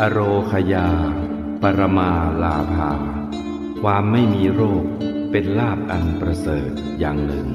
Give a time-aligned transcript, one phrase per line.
[0.00, 0.88] อโรคยา
[1.62, 2.10] ปรมา
[2.42, 2.90] ลาภา
[3.82, 4.84] ความไม่มีโรค
[5.30, 7.46] เป็นลาบอันประเสริฐอย่างหนึ่ง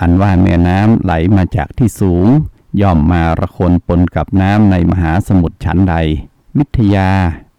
[0.00, 2.26] อันว่าแม่น้ำไหลมาจากที่สูง
[2.80, 5.94] ย่อมมาระคนปนกับน้ำในมหาสมุทรชั้นใด
[6.58, 7.10] วิทยา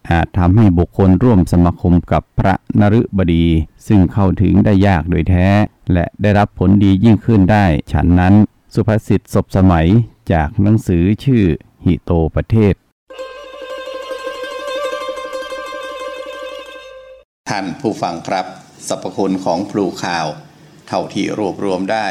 [0.10, 3.46] อาจทำให้บุคคลร่วมสมาคมกับพระนฤบดี
[3.88, 5.48] ซึ่งเข้าถึงได้ยากโดยแท้
[5.94, 8.34] และได้รับผลดียิ่งขึ้นได้ ฉันนั้น
[8.74, 9.88] สุภาษิตศพสมัย
[10.32, 11.44] จากหนังสือชื่อ
[11.86, 12.76] หิโตประเทศ
[17.52, 18.46] ท่านผู้ฟังครับ
[18.88, 20.28] สรรพคุณของพลูข่าว
[20.88, 22.08] เท่าที่รวบรวมได้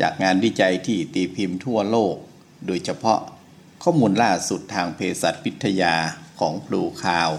[0.00, 2.16] จากงานวิจัยที่ตีพิมพ์ทั่วโลก
[2.66, 3.20] โดยเฉพาะ
[3.82, 5.94] ข้อมูลล่าสุดทางเภสัชวิทยา
[6.40, 7.30] ของพลูข่าว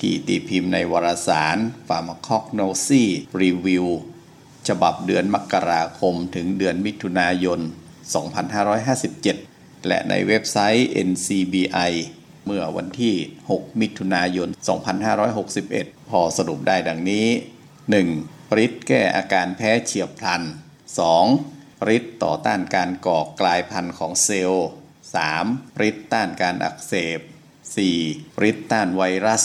[0.00, 1.56] ที่ตีพิมพ์ในวารสาร
[1.88, 3.04] Pharmacognosy
[3.40, 3.86] Review
[4.68, 7.60] ฉบับเดือนมกราคมถึงเดือนมิถุนายน
[8.92, 11.92] 2557 และในเว็บไซต์ NCBI
[12.50, 13.16] เมื่อวันที่
[13.50, 14.48] 6 มิถุนายน
[15.28, 17.26] 2561 พอสรุปได้ดังนี้
[17.94, 18.60] 1.
[18.64, 20.42] ฤทธิ์แก้อาการแพ้เฉียบพลัน
[21.16, 21.88] 2.
[21.96, 24.68] ฤทธิ์ต่อต้านการก่อกลายพันธุ์ของเซลล์
[25.26, 25.82] 3.
[25.88, 27.20] ฤทธิ์ต้านการอักเสบ
[27.84, 28.44] 4.
[28.48, 29.44] ฤทธิ์ต้านไวรัส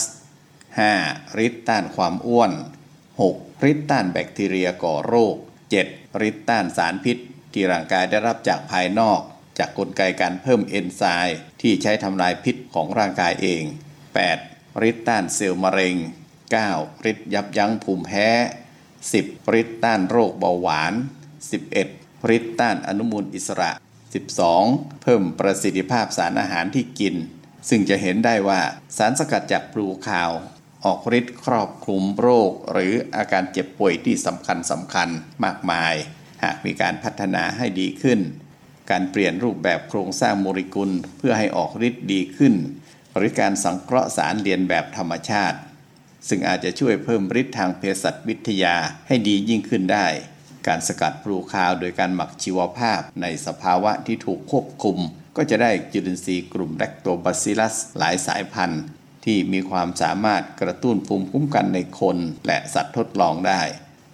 [0.72, 1.40] 5.
[1.46, 2.52] ฤทธิ์ต้านความอ้วน
[3.10, 3.64] 6.
[3.70, 5.36] ฤทธิ์ต้านแบคทีเรียก่อโรค
[5.78, 6.26] 7.
[6.28, 7.18] ฤทธิ์ต้านสารพิษ
[7.52, 9.20] ที่ร่างกายได้รับจากภายนอก
[9.58, 13.62] จากกลไกการเพิ่มเอนไซม์ที่ใช้ทำลายพิษของร่างกายเอง
[14.26, 14.82] 8.
[14.88, 15.96] ฤทธิ์ต้านเซลล์มะเร็ง
[16.52, 17.06] 9.
[17.10, 18.28] ฤทธิ์ยับยั้งภูมิแพ้
[18.90, 19.48] 10.
[19.60, 20.94] ฤทธิ์ต้านโรคเบาหวาน
[21.62, 22.26] 11.
[22.36, 23.70] ฤทธิ์ต้านอนุมูลอิสระ
[24.36, 25.02] 12.
[25.02, 27.14] เพิ่มประสิทธิภาพสารอาหารที่กิน
[27.68, 28.60] ซึ่งจะเห็นได้ว่า
[28.96, 30.30] สารสกัดจากปลูขาว
[30.84, 35.08] ออกฤทธิ์ครอบคลุมโรค หรืออาการเจ็บป่วยที่สำคัญสำคัญ
[35.44, 35.94] มากมาย
[36.42, 38.20] หากมีการพัฒนาให้ดีขึ้น
[38.90, 42.54] การเปลี่ยนรูปแบบโครงสร้างโมเลกุลเพื่อให้ออกฤทธิ์ดีขึ้น
[43.16, 45.58] หรือการสังเคราะห์สารเรียนแบบธรรมชาติ
[46.28, 48.76] ซึ่งอาจจะช่วยเพิ่มฤทธิ์ทางเภสัชวิทยา
[49.06, 50.06] ให้ดียิ่งขึ้นได้
[50.66, 54.98] การสกัดปลูคาวโดยการหมักชีวภาพในสภาวะที่ถูกควบคุม
[55.36, 58.82] ก็จะได้จุลินทรีย์กลุ่มแลคโตบาซิลัสหลายสายพันธุ์
[59.24, 62.16] ที่มีความสามารถกระตุ้นภูมิคุ้มกันในคน
[62.46, 63.62] และสัตว์ทดลองได้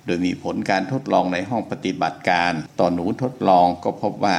[0.07, 4.39] โดยมีผลการทดลองในห้องปฏิบัติการ ต่อหนูทดลองก็พบว่า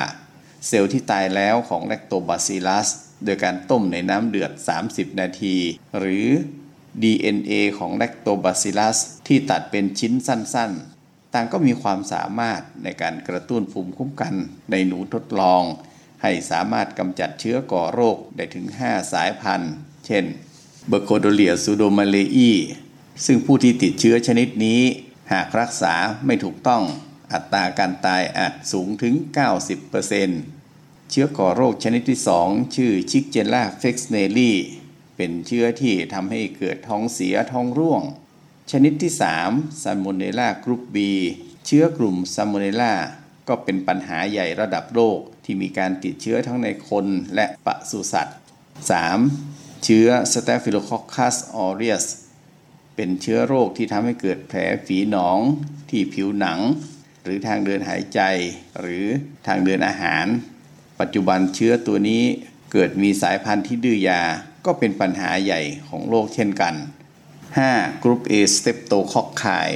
[0.68, 2.88] เซลล์ที่ตายแล้วของแลคโตบาซิลัส
[3.26, 4.52] โดยการต้มในน้ำเดือด
[4.88, 5.58] 30 นาที
[6.00, 6.28] หรือ
[7.02, 14.34] DNA ของแลคโตบาซิลัสที่ตัดเป็นชิ้นสั้นๆ ต่างก็มีความสามารถในการกระตุ้นภูมิคุ้มกัน
[14.72, 15.64] ในหนูทดลอง
[16.22, 19.74] ให้สามารถกำจัดเชื้อก่อโรคได้ถึง 5 สายพันธุ์
[20.06, 20.26] เช่น
[20.88, 22.52] Burkholderia pseudomallei
[23.26, 24.82] ซึ่งผู้ที่ติดเชื้อชนิดนี้
[25.32, 25.94] หากรักษา
[26.26, 26.84] ไม่ถูกต้อง
[27.34, 29.14] อัตราการตายอาจสูงถึง
[30.34, 34.54] 90%เชื้อก่อโรคชนิดที่ 2 ชื่อ Shigella flexneri
[35.16, 38.04] เป็นเชื้อที่ทำให้เกิดท้องเสียท้องร่วง
[38.72, 39.12] ชนิดที่
[39.46, 40.98] 3 Salmonella group B
[41.66, 42.94] เชื้อกลุ่มซา l โมเนล่า
[43.48, 47.06] ก็เป็นปัญหาใหญ่ระดับโลกที่มีการติดเชื้อทั้งในคน
[47.36, 48.38] และปศุสัตว์
[49.10, 49.84] 3.
[49.84, 52.06] เชื้อ Staphylococcus aureus
[52.96, 55.38] เป็นเชื้อโรคที่ทำให้เกิดแผลฝีหนอง
[55.90, 56.60] ที่ผิวหนัง
[57.24, 58.22] หรือทางเดินหายใจ
[58.80, 59.06] หรือ
[59.48, 60.26] ทางเดินอาหาร
[61.00, 62.24] ปัจจุบันเชื้อตัวนี้
[62.72, 64.22] เกิดมีสายพันธุ์ที่ดื้อยา
[64.66, 66.76] ก็เป็นปัญหาใหญ่ของโลกเช่นกัน
[67.40, 68.04] 5.
[68.04, 69.68] group A Streptococci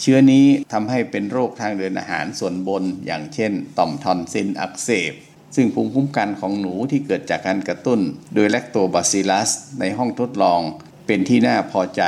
[0.00, 5.12] เชื้อนี้ทำให้เป็นโรคทางเดินอาหารส่วนบน อย่างเช่น ต่อมทอนซิลอักเสบ
[5.56, 8.00] ซึ่งภูมิคุ้มกันของหนูที่เกิดจากการกระตุ้น
[8.34, 10.60] โดย Lactobacillus ในห้องทดลอง
[11.06, 12.02] เป็นที่น่าพอใจ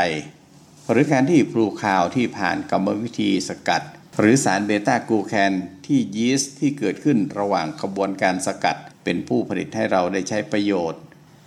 [0.91, 3.82] หรือการที่ปลูกข่าวที่ผ่านกรรมวิธีสกัด
[4.19, 5.53] หรือสารเบต้ากูแคน
[5.87, 11.03] ที่ยีสต์ที่เกิดขึ้นระหว่างกระบวนการสกัด เป็นผู้ผลิตให้เราได้ใช้ประโยชน์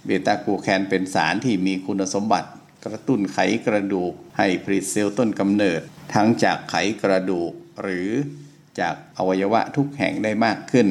[0.06, 2.50] เบต้ากูแคนเป็นสารที่มีคุณสมบัติ
[2.86, 5.82] กระตุ้นไขกระดูก ให้ผลิตเซลล์ต้นกำเนิด
[6.14, 8.10] ทั้งจากไขกระดูก หรือ
[8.80, 10.88] จากอวัยวะทุกแห่งได้มากขึ้น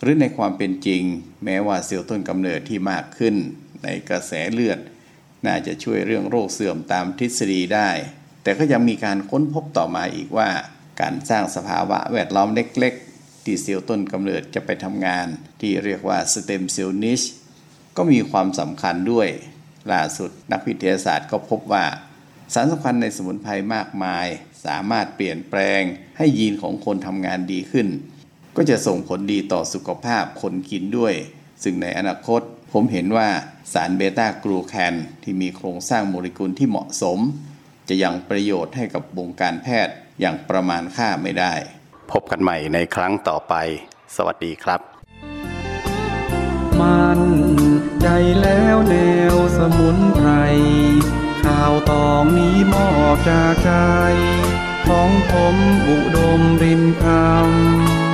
[0.00, 1.02] หรือในความเป็นจริง
[1.44, 3.34] แม้ว่าเซลล์ต้นกำเนิดที่มากขึ้น
[3.84, 4.78] ในกระแสเลือด
[5.46, 7.90] น่าจะช่วยเรื่องโรคเสื่อมตามทฤษฎีได้
[8.42, 10.48] แต่ก็ยังมีการค้นพบต่อมาอีกว่า
[11.00, 15.26] การสร้างสภาวะแวดล้อมเล็กๆ ที่เซลล์ต้นกำเนิดจะไปทำงาน
[15.60, 17.22] ที่เรียกว่าสเต็มเซลล์นิช
[17.96, 19.28] ก็มีความสำคัญด้วย
[19.92, 21.84] ล่าสุดนักวิทยาศาสตร์ก็พบว่า
[22.54, 24.26] สารสำคัญในสมุนไพรมากมาย
[24.66, 25.82] สามารถเปลี่ยนแปลง
[26.18, 27.88] ให้ยีนของคนทำงานดีขึ้น
[28.56, 31.14] ก็จะส่งผลดีต่อสุขภาพคนกินด้วย
[31.62, 32.40] ซึ่งในอนาคต
[32.72, 33.28] ผมเห็นว่า
[33.72, 37.18] สารเบต้ากลูแคนที่มีโครงสร้างโมเลกุลที่เหมาะสม
[37.88, 41.54] จะยังประโยชน์ให้กับวงการแพทย์ อย่างประมาณค่าไม่ได้
[42.10, 43.54] พบกันใหม่ในครั้งต่อไป
[44.16, 44.80] สวัสดีครับ
[46.80, 47.20] มัน
[48.00, 48.06] ใจ
[48.40, 48.96] แล้วแน
[49.34, 50.30] วสมุนไพร
[51.44, 53.72] ข่าวตองนี้มอบจากใจ
[54.88, 55.56] ของผม
[55.88, 58.07] อุดมริมคำ